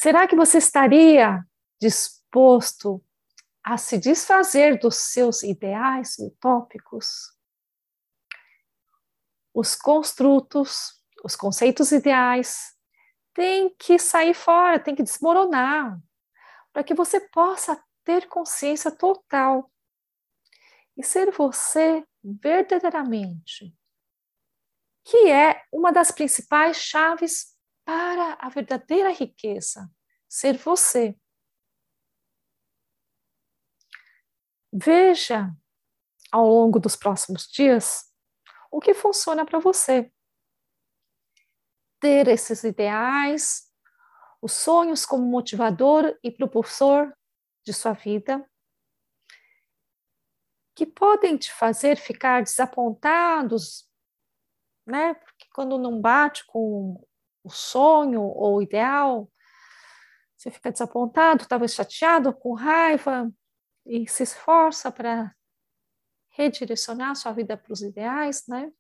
Será 0.01 0.27
que 0.27 0.35
você 0.35 0.57
estaria 0.57 1.47
disposto 1.79 3.05
a 3.63 3.77
se 3.77 3.99
desfazer 3.99 4.79
dos 4.79 4.97
seus 4.97 5.43
ideais 5.43 6.19
utópicos? 6.19 7.37
Os 9.53 9.77
construtos, 9.77 11.05
os 11.23 11.37
conceitos 11.37 11.93
ideais 11.93 12.75
têm 13.35 13.75
que 13.79 13.99
sair 13.99 14.33
fora, 14.33 14.81
têm 14.81 14.95
que 14.95 15.03
desmoronar, 15.03 16.01
para 16.73 16.83
que 16.83 16.95
você 16.95 17.21
possa 17.29 17.79
ter 18.03 18.27
consciência 18.27 18.91
total 18.91 19.71
e 20.97 21.05
ser 21.05 21.31
você 21.31 22.03
verdadeiramente, 22.25 23.77
que 25.05 25.31
é 25.31 25.63
uma 25.71 25.93
das 25.93 26.11
principais 26.11 26.79
chaves 26.79 27.50
para 27.91 28.39
a 28.41 28.49
verdadeira 28.49 29.11
riqueza, 29.11 29.93
ser 30.29 30.57
você. 30.57 31.19
Veja 34.73 35.53
ao 36.31 36.47
longo 36.47 36.79
dos 36.79 36.95
próximos 36.95 37.49
dias 37.49 38.15
o 38.71 38.79
que 38.79 38.95
funciona 38.95 39.45
para 39.45 39.59
você. 39.59 40.13
Ter 41.99 42.29
esses 42.29 42.63
ideais, 42.63 43.69
os 44.41 44.53
sonhos 44.53 45.05
como 45.05 45.27
motivador 45.27 46.17
e 46.23 46.31
propulsor 46.31 47.13
de 47.67 47.75
sua 47.75 47.93
vida 47.93 48.49
que 50.77 50.87
podem 50.87 51.37
te 51.37 51.53
fazer 51.53 51.97
ficar 51.97 52.45
desapontados, 52.45 53.91
né? 54.87 55.15
Porque 55.15 55.49
quando 55.53 55.77
não 55.77 56.01
bate 56.01 56.47
com 56.47 57.05
o 57.43 57.51
sonho 57.51 58.23
ou 58.23 58.57
o 58.57 58.63
ideal, 58.63 59.31
você 60.37 60.51
fica 60.51 60.73
desapontado, 60.73 61.47
talvez 61.47 61.75
chateado, 61.75 62.33
com 62.33 62.55
raiva 62.55 63.31
e 63.85 64.09
se 64.09 64.23
esforça 64.23 64.91
para 64.91 65.35
redirecionar 66.31 67.15
sua 67.17 67.33
vida 67.33 67.57
para 67.57 67.73
os 67.73 67.83
ideais, 67.83 68.45
né? 68.49 68.73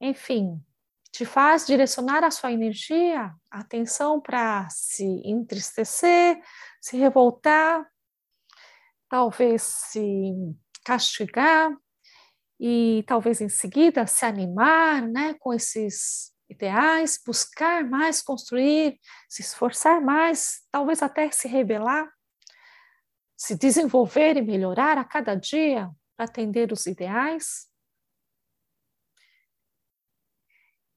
Enfim, 0.00 0.62
te 1.10 1.24
faz 1.24 1.66
direcionar 1.66 2.22
a 2.22 2.30
sua 2.30 2.52
energia, 2.52 3.34
a 3.50 3.60
atenção 3.60 4.20
para 4.20 4.68
se 4.68 5.22
entristecer, 5.24 6.38
se 6.80 6.98
revoltar, 6.98 7.90
talvez 9.08 9.62
se 9.62 10.34
castigar, 10.84 11.74
e 12.58 13.04
talvez 13.06 13.40
em 13.40 13.48
seguida 13.48 14.06
se 14.06 14.24
animar 14.24 15.02
né, 15.02 15.34
com 15.34 15.52
esses 15.52 16.32
ideais, 16.48 17.20
buscar 17.24 17.84
mais, 17.84 18.22
construir, 18.22 18.98
se 19.28 19.42
esforçar 19.42 20.00
mais, 20.00 20.66
talvez 20.70 21.02
até 21.02 21.30
se 21.30 21.48
rebelar, 21.48 22.10
se 23.36 23.56
desenvolver 23.56 24.36
e 24.36 24.42
melhorar 24.42 24.98
a 24.98 25.04
cada 25.04 25.34
dia 25.34 25.90
para 26.16 26.24
atender 26.24 26.72
os 26.72 26.86
ideais. 26.86 27.70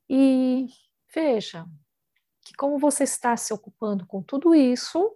E 0.09 0.67
veja 1.13 1.65
que 2.43 2.53
como 2.55 2.79
você 2.79 3.03
está 3.03 3.35
se 3.37 3.53
ocupando 3.53 4.07
com 4.07 4.23
tudo 4.23 4.55
isso, 4.55 5.15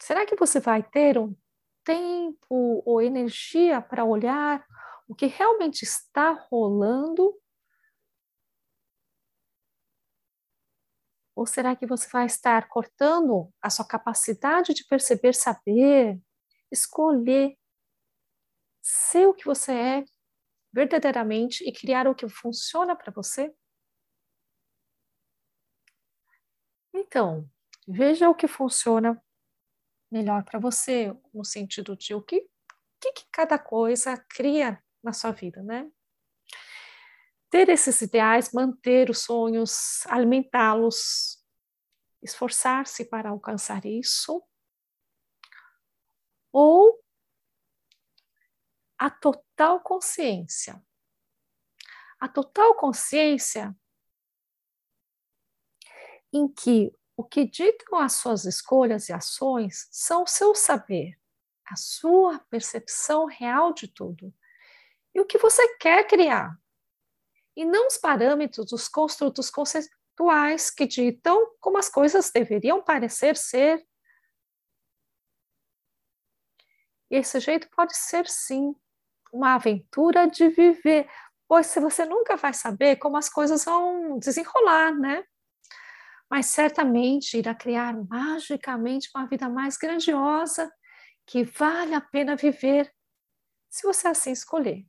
será 0.00 0.26
que 0.26 0.34
você 0.34 0.58
vai 0.58 0.82
ter 0.82 1.18
um 1.18 1.36
tempo 1.84 2.82
ou 2.84 3.00
energia 3.00 3.80
para 3.80 4.04
olhar 4.04 4.66
o 5.06 5.14
que 5.14 5.26
realmente 5.26 5.82
está 5.82 6.32
rolando? 6.32 7.34
Ou 11.38 11.46
será 11.46 11.76
que 11.76 11.86
você 11.86 12.08
vai 12.10 12.26
estar 12.26 12.68
cortando 12.68 13.48
a 13.62 13.70
sua 13.70 13.86
capacidade 13.86 14.74
de 14.74 14.84
perceber, 14.84 15.32
saber, 15.36 16.20
escolher 16.68 17.56
ser 18.82 19.28
o 19.28 19.32
que 19.32 19.44
você 19.44 19.72
é 19.72 20.04
verdadeiramente 20.72 21.62
e 21.62 21.72
criar 21.72 22.08
o 22.08 22.14
que 22.14 22.28
funciona 22.28 22.96
para 22.96 23.12
você? 23.12 23.54
Então, 26.92 27.48
veja 27.86 28.28
o 28.28 28.34
que 28.34 28.48
funciona 28.48 29.22
melhor 30.10 30.42
para 30.42 30.58
você, 30.58 31.16
no 31.32 31.44
sentido 31.44 31.96
de 31.96 32.16
o 32.16 32.20
que, 32.20 32.50
que, 33.00 33.12
que 33.12 33.26
cada 33.30 33.60
coisa 33.60 34.16
cria 34.28 34.82
na 35.00 35.12
sua 35.12 35.30
vida, 35.30 35.62
né? 35.62 35.88
Ter 37.50 37.68
esses 37.68 38.00
ideais, 38.02 38.52
manter 38.52 39.08
os 39.10 39.20
sonhos, 39.20 40.06
alimentá-los, 40.06 41.42
esforçar-se 42.22 43.04
para 43.04 43.30
alcançar 43.30 43.86
isso, 43.86 44.42
ou 46.52 47.02
a 48.98 49.08
total 49.08 49.80
consciência. 49.80 50.82
A 52.20 52.28
total 52.28 52.74
consciência 52.74 53.74
em 56.32 56.48
que 56.48 56.92
o 57.16 57.24
que 57.24 57.46
ditam 57.46 57.98
as 57.98 58.14
suas 58.14 58.44
escolhas 58.44 59.08
e 59.08 59.12
ações 59.12 59.88
são 59.90 60.24
o 60.24 60.26
seu 60.26 60.54
saber, 60.54 61.18
a 61.64 61.76
sua 61.76 62.38
percepção 62.50 63.26
real 63.26 63.72
de 63.72 63.88
tudo 63.88 64.34
e 65.14 65.20
o 65.20 65.26
que 65.26 65.38
você 65.38 65.76
quer 65.76 66.06
criar, 66.06 66.56
e 67.58 67.64
não 67.64 67.88
os 67.88 67.98
parâmetros 67.98 68.66
dos 68.66 68.88
construtos 68.88 69.50
conceituais 69.50 70.70
que 70.70 70.86
ditam 70.86 71.56
como 71.58 71.76
as 71.76 71.88
coisas 71.88 72.30
deveriam 72.30 72.80
parecer 72.80 73.36
ser. 73.36 73.84
E 77.10 77.16
esse 77.16 77.40
jeito 77.40 77.68
pode 77.74 77.96
ser, 77.96 78.28
sim, 78.28 78.76
uma 79.32 79.56
aventura 79.56 80.28
de 80.28 80.48
viver, 80.48 81.10
pois 81.48 81.66
se 81.66 81.80
você 81.80 82.04
nunca 82.04 82.36
vai 82.36 82.54
saber 82.54 82.94
como 82.94 83.16
as 83.16 83.28
coisas 83.28 83.64
vão 83.64 84.20
desenrolar, 84.20 84.94
né? 84.94 85.24
Mas 86.30 86.46
certamente 86.46 87.38
irá 87.38 87.56
criar 87.56 87.92
magicamente 88.08 89.10
uma 89.12 89.26
vida 89.26 89.48
mais 89.48 89.76
grandiosa 89.76 90.72
que 91.26 91.42
vale 91.42 91.92
a 91.92 92.00
pena 92.00 92.36
viver, 92.36 92.94
se 93.68 93.82
você 93.82 94.06
assim 94.06 94.30
escolher. 94.30 94.86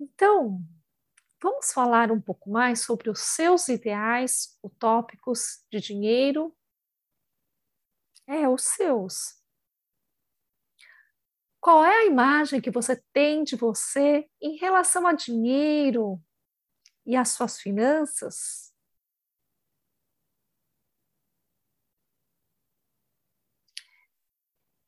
Então, 0.00 0.62
vamos 1.42 1.72
falar 1.72 2.10
um 2.10 2.20
pouco 2.20 2.50
mais 2.50 2.80
sobre 2.80 3.10
os 3.10 3.20
seus 3.20 3.68
ideais 3.68 4.58
utópicos 4.64 5.62
de 5.70 5.78
dinheiro. 5.78 6.56
É, 8.26 8.48
os 8.48 8.62
seus. 8.62 9.38
Qual 11.60 11.84
é 11.84 11.94
a 11.98 12.06
imagem 12.06 12.62
que 12.62 12.70
você 12.70 12.96
tem 13.12 13.44
de 13.44 13.56
você 13.56 14.26
em 14.40 14.56
relação 14.56 15.06
a 15.06 15.12
dinheiro 15.12 16.18
e 17.04 17.14
às 17.14 17.28
suas 17.30 17.60
finanças? 17.60 18.72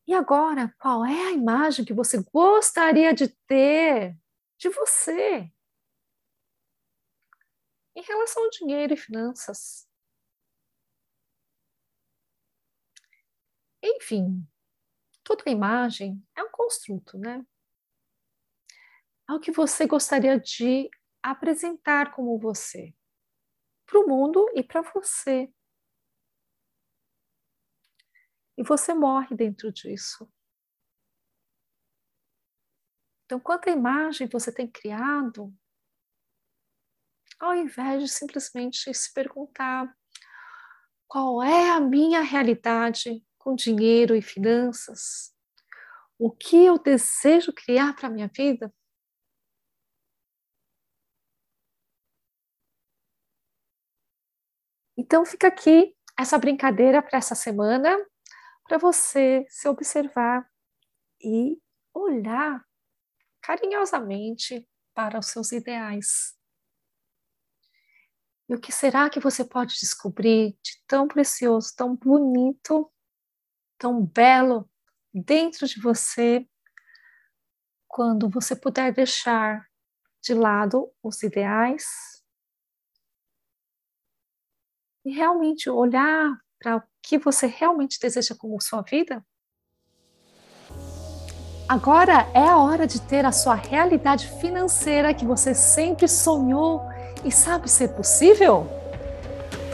E 0.06 0.14
agora, 0.14 0.74
qual 0.78 1.04
é 1.04 1.28
a 1.28 1.32
imagem 1.32 1.84
que 1.84 1.92
você 1.92 2.22
gostaria 2.32 3.12
de 3.12 3.28
ter 3.46 4.16
de 4.62 4.68
você 4.68 5.52
em 7.96 8.02
relação 8.02 8.44
ao 8.44 8.50
dinheiro 8.50 8.94
e 8.94 8.96
finanças? 8.96 9.88
Enfim, 13.82 14.46
toda 15.24 15.50
imagem 15.50 16.24
é 16.36 16.44
um 16.44 16.50
construto, 16.52 17.18
né? 17.18 17.44
É 19.28 19.32
o 19.32 19.40
que 19.40 19.50
você 19.50 19.84
gostaria 19.84 20.38
de 20.38 20.88
apresentar 21.20 22.14
como 22.14 22.38
você 22.38 22.94
para 23.84 23.98
o 23.98 24.06
mundo 24.06 24.48
e 24.54 24.62
para 24.62 24.82
você. 24.82 25.52
E 28.56 28.62
você 28.62 28.94
morre 28.94 29.34
dentro 29.34 29.72
disso. 29.72 30.30
Então, 33.32 33.40
quanta 33.40 33.70
imagem 33.70 34.28
você 34.30 34.52
tem 34.52 34.70
criado, 34.70 35.50
ao 37.40 37.54
invés 37.54 38.02
de 38.02 38.08
simplesmente 38.10 38.92
se 38.92 39.10
perguntar 39.10 39.90
qual 41.08 41.42
é 41.42 41.70
a 41.70 41.80
minha 41.80 42.20
realidade 42.20 43.24
com 43.38 43.54
dinheiro 43.54 44.14
e 44.14 44.20
finanças? 44.20 45.34
O 46.18 46.30
que 46.30 46.62
eu 46.62 46.78
desejo 46.78 47.54
criar 47.54 47.94
para 47.96 48.08
a 48.08 48.10
minha 48.10 48.28
vida? 48.28 48.70
Então 54.94 55.24
fica 55.24 55.46
aqui 55.46 55.96
essa 56.18 56.36
brincadeira 56.36 57.00
para 57.00 57.16
essa 57.16 57.34
semana, 57.34 57.96
para 58.68 58.76
você 58.76 59.46
se 59.48 59.66
observar 59.68 60.46
e 61.18 61.58
olhar 61.94 62.62
carinhosamente 63.42 64.66
para 64.94 65.18
os 65.18 65.26
seus 65.26 65.52
ideais. 65.52 66.34
E 68.48 68.54
o 68.54 68.60
que 68.60 68.72
será 68.72 69.08
que 69.08 69.20
você 69.20 69.44
pode 69.44 69.74
descobrir 69.80 70.56
de 70.62 70.82
tão 70.86 71.08
precioso, 71.08 71.74
tão 71.76 71.96
bonito, 71.96 72.90
tão 73.78 74.04
belo 74.04 74.68
dentro 75.12 75.66
de 75.66 75.80
você 75.80 76.46
quando 77.88 78.28
você 78.28 78.54
puder 78.56 78.92
deixar 78.92 79.66
de 80.22 80.34
lado 80.34 80.92
os 81.02 81.22
ideais 81.22 81.84
e 85.04 85.12
realmente 85.12 85.68
olhar 85.68 86.38
para 86.58 86.76
o 86.76 86.82
que 87.02 87.18
você 87.18 87.46
realmente 87.46 87.98
deseja 87.98 88.34
como 88.36 88.60
sua 88.60 88.82
vida? 88.82 89.24
Agora 91.72 92.28
é 92.34 92.46
a 92.46 92.58
hora 92.58 92.86
de 92.86 93.00
ter 93.00 93.24
a 93.24 93.32
sua 93.32 93.54
realidade 93.54 94.28
financeira 94.28 95.14
que 95.14 95.24
você 95.24 95.54
sempre 95.54 96.06
sonhou 96.06 96.86
e 97.24 97.32
sabe 97.32 97.66
ser 97.66 97.94
possível? 97.94 98.66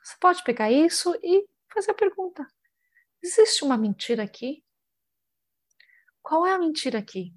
Você 0.00 0.16
pode 0.20 0.44
pegar 0.44 0.70
isso 0.70 1.12
e 1.24 1.44
fazer 1.74 1.90
a 1.90 1.94
pergunta: 1.94 2.46
existe 3.20 3.64
uma 3.64 3.76
mentira 3.76 4.22
aqui? 4.22 4.64
Qual 6.22 6.46
é 6.46 6.52
a 6.52 6.58
mentira 6.58 7.00
aqui? 7.00 7.34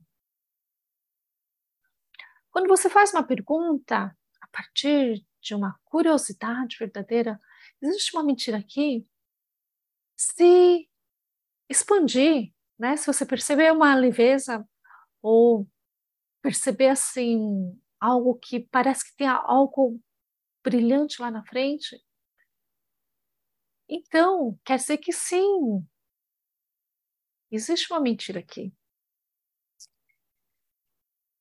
Quando 2.51 2.67
você 2.67 2.87
faz 2.87 3.11
uma 3.13 3.23
pergunta 3.23 4.15
a 4.41 4.47
partir 4.51 5.25
de 5.41 5.55
uma 5.55 5.79
curiosidade 5.85 6.77
verdadeira, 6.77 7.39
existe 7.81 8.15
uma 8.15 8.23
mentira 8.23 8.57
aqui? 8.57 9.07
Se 10.19 10.89
expandir, 11.69 12.53
né? 12.77 12.97
Se 12.97 13.07
você 13.07 13.25
perceber 13.25 13.71
uma 13.71 13.95
leveza 13.95 14.67
ou 15.21 15.65
perceber 16.41 16.89
assim 16.89 17.79
algo 17.99 18.35
que 18.35 18.59
parece 18.59 19.05
que 19.05 19.15
tem 19.17 19.27
algo 19.27 19.99
brilhante 20.63 21.21
lá 21.21 21.31
na 21.31 21.43
frente, 21.45 22.03
então 23.87 24.59
quer 24.65 24.77
dizer 24.77 24.97
que 24.97 25.13
sim, 25.13 25.85
existe 27.51 27.91
uma 27.91 28.01
mentira 28.01 28.39
aqui. 28.39 28.73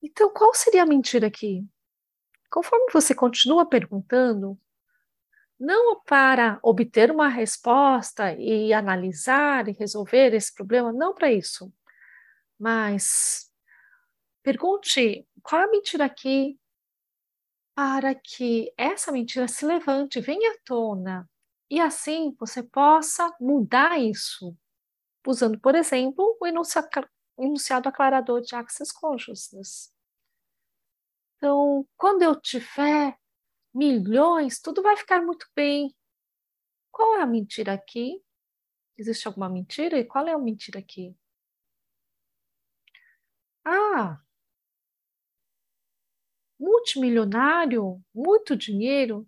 Então, 0.03 0.33
qual 0.33 0.55
seria 0.55 0.83
a 0.85 0.87
mentira 0.87 1.27
aqui? 1.27 1.67
Conforme 2.51 2.93
você 2.93 3.15
continua 3.15 3.69
perguntando, 3.69 4.59
não 5.59 6.01
para 6.03 6.59
obter 6.63 7.11
uma 7.11 7.29
resposta 7.29 8.33
e 8.35 8.73
analisar 8.73 9.69
e 9.69 9.73
resolver 9.73 10.35
esse 10.35 10.55
problema, 10.55 10.93
não 10.93 11.13
para 11.13 11.33
isso, 11.33 11.73
mas 12.59 13.51
pergunte 14.43 15.27
qual 15.43 15.63
é 15.63 15.65
a 15.65 15.71
mentira 15.71 16.05
aqui 16.05 16.59
para 17.75 18.15
que 18.15 18.73
essa 18.77 19.11
mentira 19.13 19.49
se 19.49 19.65
levante, 19.65 20.21
venha 20.21 20.53
à 20.53 20.59
tona 20.65 21.29
e 21.71 21.81
assim 21.81 22.35
você 22.39 22.63
possa 22.63 23.31
mudar 23.41 23.99
isso, 23.99 24.57
usando, 25.27 25.61
por 25.61 25.75
exemplo, 25.75 26.37
o 26.41 26.47
enunciado 26.47 27.89
aclarador 27.89 28.41
de 28.41 28.55
Access 28.55 28.93
Consciousness. 28.93 29.93
Então, 31.37 31.87
quando 31.97 32.23
eu 32.23 32.35
tiver 32.35 33.17
milhões, 33.75 34.61
tudo 34.61 34.83
vai 34.83 34.97
ficar 34.97 35.23
muito 35.23 35.47
bem. 35.55 35.95
Qual 36.93 37.17
é 37.17 37.23
a 37.23 37.27
mentira 37.27 37.73
aqui? 37.75 38.23
Existe 38.99 39.29
alguma 39.29 39.49
mentira? 39.49 39.99
E 39.99 40.05
qual 40.05 40.27
é 40.29 40.33
a 40.33 40.39
mentira 40.39 40.81
aqui? 40.81 41.17
Ah, 43.65 44.21
multimilionário, 46.59 48.01
muito 48.15 48.57
dinheiro, 48.57 49.27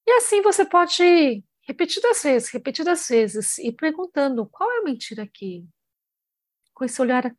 E 0.05 0.11
assim 0.11 0.41
você 0.41 0.65
pode 0.65 1.45
repetidas 1.61 2.23
vezes, 2.23 2.49
repetidas 2.49 3.07
vezes, 3.09 3.57
e 3.57 3.73
perguntando 3.73 4.47
qual 4.47 4.71
é 4.71 4.77
a 4.77 4.83
mentira 4.83 5.23
aqui, 5.23 5.67
com 6.73 6.85
esse 6.85 7.01
olhar 7.01 7.35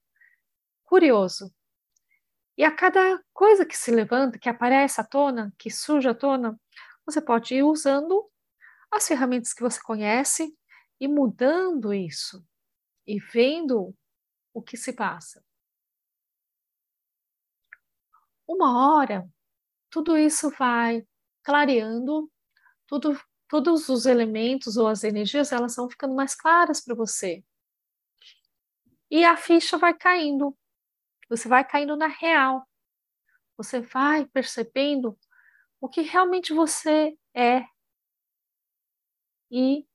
curioso. 0.85 1.51
E 2.59 2.65
a 2.65 2.75
cada 2.75 3.23
coisa 3.33 3.65
que 3.65 3.77
se 3.77 3.93
levanta, 3.93 4.37
que 4.37 4.49
aparece 4.49 5.01
à 5.01 5.05
tona, 5.05 5.55
que 5.57 5.71
surge 5.71 6.09
à 6.09 6.15
tona, 6.15 6.61
você 7.07 7.21
pode 7.21 7.55
ir 7.55 7.63
usando 7.63 8.29
as 8.91 9.07
ferramentas 9.07 9.55
que 9.55 9.63
você 9.63 9.81
conhece 9.81 10.53
e 10.99 11.07
mudando 11.07 11.95
isso 11.95 12.45
e 13.07 13.21
vendo 13.21 13.95
o 14.53 14.61
que 14.61 14.77
se 14.77 14.93
passa. 14.93 15.41
Uma 18.45 18.97
hora, 18.97 19.31
tudo 19.89 20.19
isso 20.19 20.51
vai 20.51 21.07
clareando, 21.45 22.29
tudo, 22.89 23.17
todos 23.47 23.89
os 23.89 24.05
elementos 24.05 24.77
ou 24.77 24.89
as 24.89 25.05
energias 25.05 25.53
elas 25.53 25.77
vão 25.77 25.89
ficando 25.89 26.17
mais 26.17 26.35
claras 26.35 26.81
para 26.85 26.97
você. 26.97 27.45
E 29.09 29.25
a 29.25 29.37
ficha 29.37 29.79
vai 29.79 29.95
caindo 29.95 30.59
você 31.29 31.49
vai 31.49 31.65
caindo 31.67 31.97
na 31.97 32.07
real. 32.07 32.67
Você 33.57 33.81
vai 33.81 34.27
percebendo 34.27 35.19
o 35.81 35.89
que 35.89 36.03
realmente 36.03 36.53
você 36.53 37.17
é 37.35 37.65
e 39.51 39.87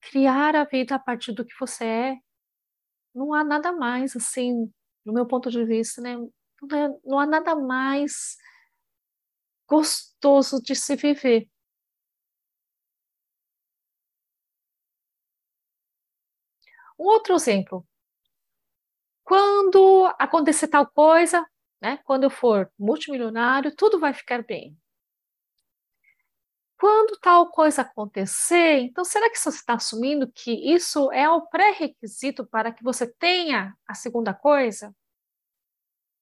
criar 0.00 0.54
a 0.56 0.64
vida 0.64 0.94
a 0.94 0.98
partir 0.98 1.32
do 1.32 1.44
que 1.44 1.54
você 1.58 1.84
é. 1.84 2.16
Não 3.14 3.34
há 3.34 3.44
nada 3.44 3.72
mais 3.72 4.16
assim, 4.16 4.72
no 5.04 5.12
meu 5.12 5.26
ponto 5.26 5.50
de 5.50 5.64
vista, 5.64 6.00
né? 6.02 6.16
Não, 6.16 6.78
é, 6.78 6.98
não 7.04 7.18
há 7.18 7.26
nada 7.26 7.54
mais 7.56 8.36
gostoso 9.68 10.60
de 10.60 10.74
se 10.74 10.96
viver. 10.96 11.48
Um 16.98 17.04
outro 17.04 17.34
exemplo, 17.34 17.86
quando 19.26 20.06
acontecer 20.20 20.68
tal 20.68 20.86
coisa, 20.86 21.44
né, 21.82 21.98
quando 22.04 22.22
eu 22.24 22.30
for 22.30 22.70
multimilionário, 22.78 23.74
tudo 23.74 23.98
vai 23.98 24.14
ficar 24.14 24.44
bem. 24.44 24.78
Quando 26.78 27.18
tal 27.18 27.50
coisa 27.50 27.82
acontecer, 27.82 28.78
então 28.82 29.04
será 29.04 29.28
que 29.28 29.36
você 29.36 29.48
está 29.48 29.74
assumindo 29.74 30.30
que 30.30 30.52
isso 30.72 31.10
é 31.10 31.28
o 31.28 31.42
pré-requisito 31.48 32.46
para 32.46 32.70
que 32.70 32.84
você 32.84 33.04
tenha 33.14 33.76
a 33.88 33.94
segunda 33.94 34.32
coisa? 34.32 34.94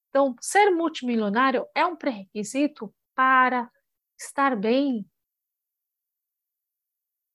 Então, 0.08 0.34
ser 0.40 0.70
multimilionário 0.70 1.66
é 1.74 1.84
um 1.84 1.96
pré-requisito 1.96 2.94
para 3.14 3.70
estar 4.18 4.56
bem? 4.56 5.04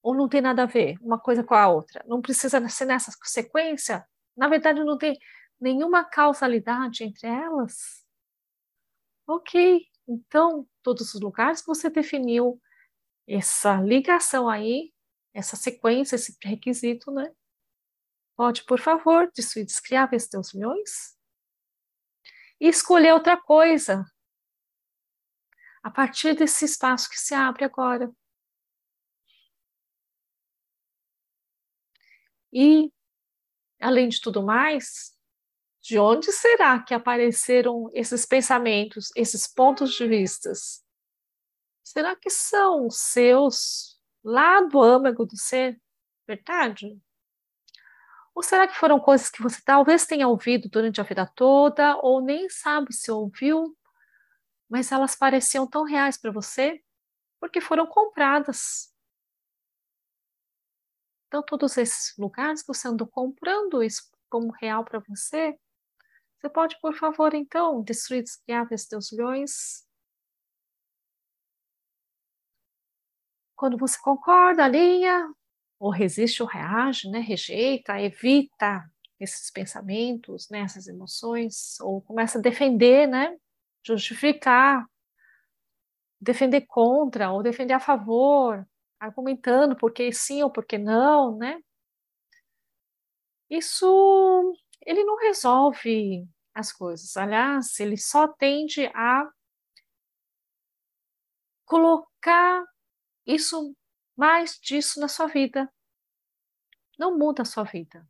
Ou 0.02 0.16
não 0.16 0.28
tem 0.28 0.40
nada 0.40 0.64
a 0.64 0.66
ver 0.66 0.96
uma 1.00 1.20
coisa 1.20 1.44
com 1.44 1.54
a 1.54 1.68
outra? 1.68 2.02
Não 2.08 2.20
precisa 2.20 2.66
ser 2.68 2.86
nessa 2.86 3.12
sequência? 3.22 4.04
Na 4.36 4.48
verdade, 4.48 4.82
não 4.82 4.98
tem 4.98 5.16
nenhuma 5.60 6.04
causalidade 6.04 7.04
entre 7.04 7.28
elas? 7.28 8.04
Ok, 9.26 9.86
então 10.08 10.66
todos 10.82 11.14
os 11.14 11.20
lugares 11.20 11.60
que 11.60 11.68
você 11.68 11.88
definiu 11.90 12.60
essa 13.28 13.76
ligação 13.76 14.48
aí, 14.48 14.92
essa 15.32 15.54
sequência, 15.54 16.16
esse 16.16 16.36
requisito, 16.42 17.12
né? 17.12 17.32
Pode, 18.36 18.64
por 18.64 18.80
favor, 18.80 19.30
descriar 19.32 20.12
esses 20.12 20.28
teus 20.28 20.52
milhões? 20.52 21.16
E 22.58 22.66
escolher 22.66 23.12
outra 23.12 23.36
coisa. 23.40 24.04
A 25.82 25.90
partir 25.90 26.34
desse 26.34 26.64
espaço 26.64 27.08
que 27.08 27.18
se 27.18 27.34
abre 27.34 27.64
agora. 27.64 28.10
E, 32.52 32.92
além 33.80 34.08
de 34.08 34.20
tudo 34.20 34.42
mais, 34.42 35.16
de 35.82 35.98
onde 35.98 36.32
será 36.32 36.82
que 36.82 36.94
apareceram 36.94 37.90
esses 37.94 38.26
pensamentos, 38.26 39.10
esses 39.16 39.46
pontos 39.46 39.92
de 39.92 40.06
vistas? 40.06 40.84
Será 41.82 42.14
que 42.14 42.30
são 42.30 42.90
seus 42.90 43.98
lá 44.22 44.60
do 44.62 44.80
âmago 44.80 45.24
do 45.24 45.36
ser? 45.36 45.80
Verdade? 46.26 47.00
Ou 48.34 48.42
será 48.42 48.68
que 48.68 48.76
foram 48.76 49.00
coisas 49.00 49.28
que 49.28 49.42
você 49.42 49.60
talvez 49.64 50.06
tenha 50.06 50.28
ouvido 50.28 50.68
durante 50.68 51.00
a 51.00 51.04
vida 51.04 51.26
toda, 51.34 51.96
ou 51.96 52.20
nem 52.20 52.48
sabe 52.48 52.92
se 52.92 53.10
ouviu, 53.10 53.76
mas 54.68 54.92
elas 54.92 55.16
pareciam 55.16 55.66
tão 55.66 55.84
reais 55.84 56.16
para 56.16 56.30
você 56.30 56.80
porque 57.40 57.60
foram 57.60 57.86
compradas 57.86 58.90
então, 61.30 61.44
todos 61.44 61.76
esses 61.76 62.12
lugares 62.18 62.60
que 62.60 62.66
você 62.66 62.88
andou 62.88 63.06
comprando 63.06 63.84
isso 63.84 64.02
como 64.28 64.50
real 64.50 64.84
para 64.84 64.98
você, 64.98 65.56
você 66.40 66.48
pode, 66.48 66.78
por 66.80 66.94
favor, 66.94 67.34
então, 67.34 67.82
destruir, 67.82 68.22
descriar 68.22 68.66
esses 68.72 68.88
teus 68.88 69.12
leões. 69.12 69.86
Quando 73.54 73.76
você 73.76 73.98
concorda, 74.00 74.64
alinha, 74.64 75.30
ou 75.78 75.90
resiste 75.90 76.42
ou 76.42 76.48
reage, 76.48 77.10
né? 77.10 77.20
rejeita, 77.20 78.00
evita 78.00 78.90
esses 79.18 79.50
pensamentos, 79.50 80.48
né? 80.48 80.60
essas 80.60 80.88
emoções, 80.88 81.78
ou 81.80 82.00
começa 82.00 82.38
a 82.38 82.40
defender, 82.40 83.06
né? 83.06 83.36
justificar, 83.84 84.86
defender 86.18 86.62
contra 86.62 87.30
ou 87.32 87.42
defender 87.42 87.74
a 87.74 87.80
favor, 87.80 88.66
argumentando 88.98 89.76
por 89.76 89.92
que 89.92 90.10
sim 90.10 90.42
ou 90.42 90.50
por 90.50 90.64
que 90.64 90.78
não, 90.78 91.36
né? 91.36 91.60
Isso 93.50 94.54
ele 94.84 95.04
não 95.04 95.16
resolve 95.16 96.28
as 96.54 96.72
coisas. 96.72 97.16
Aliás, 97.16 97.78
ele 97.78 97.96
só 97.96 98.28
tende 98.28 98.86
a 98.94 99.30
colocar 101.64 102.64
isso 103.26 103.76
mais 104.16 104.58
disso 104.60 105.00
na 105.00 105.08
sua 105.08 105.26
vida. 105.26 105.72
Não 106.98 107.16
muda 107.16 107.42
a 107.42 107.46
sua 107.46 107.64
vida. 107.64 108.06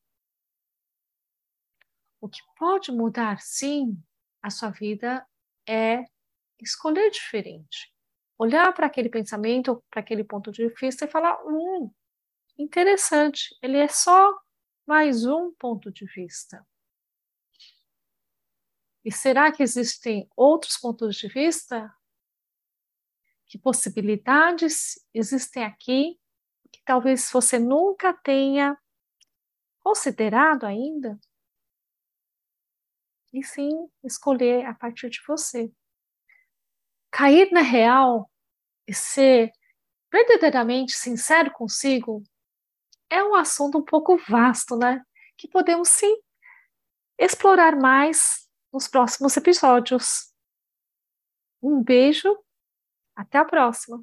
O 2.20 2.28
que 2.28 2.40
pode 2.56 2.92
mudar, 2.92 3.40
sim, 3.40 4.02
a 4.42 4.50
sua 4.50 4.70
vida 4.70 5.26
é 5.66 6.04
escolher 6.58 7.10
diferente 7.10 7.92
olhar 8.40 8.72
para 8.72 8.86
aquele 8.86 9.10
pensamento, 9.10 9.84
para 9.90 10.00
aquele 10.00 10.24
ponto 10.24 10.50
de 10.50 10.66
vista 10.70 11.04
e 11.04 11.08
falar: 11.08 11.38
hum, 11.44 11.92
interessante, 12.58 13.54
ele 13.62 13.76
é 13.76 13.88
só 13.88 14.34
mais 14.90 15.24
um 15.24 15.52
ponto 15.52 15.88
de 15.92 16.04
vista. 16.04 16.66
E 19.04 19.12
será 19.12 19.52
que 19.52 19.62
existem 19.62 20.28
outros 20.34 20.76
pontos 20.76 21.14
de 21.14 21.28
vista? 21.28 21.96
Que 23.46 23.56
possibilidades 23.56 24.96
existem 25.14 25.62
aqui 25.62 26.20
que 26.72 26.82
talvez 26.84 27.30
você 27.30 27.56
nunca 27.56 28.12
tenha 28.12 28.76
considerado 29.78 30.64
ainda? 30.64 31.20
E 33.32 33.44
sim, 33.44 33.88
escolher 34.02 34.66
a 34.66 34.74
partir 34.74 35.08
de 35.08 35.20
você. 35.24 35.72
Cair 37.12 37.52
na 37.52 37.62
real 37.62 38.28
e 38.88 38.92
ser 38.92 39.52
verdadeiramente 40.10 40.94
sincero 40.94 41.52
consigo 41.52 42.24
é 43.10 43.22
um 43.24 43.34
assunto 43.34 43.78
um 43.78 43.84
pouco 43.84 44.16
vasto, 44.28 44.76
né? 44.76 45.02
Que 45.36 45.48
podemos 45.48 45.88
sim 45.88 46.16
explorar 47.18 47.76
mais 47.76 48.48
nos 48.72 48.86
próximos 48.86 49.36
episódios. 49.36 50.30
Um 51.62 51.82
beijo, 51.82 52.38
até 53.14 53.38
a 53.38 53.44
próxima. 53.44 54.02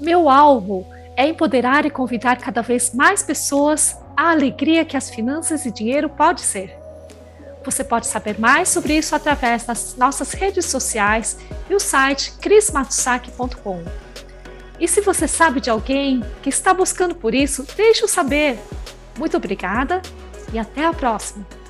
Meu 0.00 0.30
alvo 0.30 0.86
é 1.16 1.28
empoderar 1.28 1.84
e 1.84 1.90
convidar 1.90 2.38
cada 2.38 2.62
vez 2.62 2.94
mais 2.94 3.22
pessoas 3.22 3.96
à 4.16 4.30
alegria 4.30 4.84
que 4.84 4.96
as 4.96 5.10
finanças 5.10 5.66
e 5.66 5.70
dinheiro 5.70 6.08
pode 6.08 6.40
ser. 6.40 6.76
Você 7.64 7.82
pode 7.82 8.06
saber 8.06 8.38
mais 8.38 8.68
sobre 8.68 8.96
isso 8.96 9.14
através 9.14 9.64
das 9.64 9.96
nossas 9.96 10.32
redes 10.32 10.66
sociais 10.66 11.38
e 11.68 11.74
o 11.74 11.80
site 11.80 12.36
crismatsaki.com. 12.38 14.03
E 14.84 14.86
se 14.86 15.00
você 15.00 15.26
sabe 15.26 15.62
de 15.62 15.70
alguém 15.70 16.22
que 16.42 16.50
está 16.50 16.74
buscando 16.74 17.14
por 17.14 17.34
isso, 17.34 17.66
deixe-o 17.74 18.06
saber. 18.06 18.58
Muito 19.18 19.34
obrigada 19.34 20.02
e 20.52 20.58
até 20.58 20.84
a 20.84 20.92
próxima! 20.92 21.63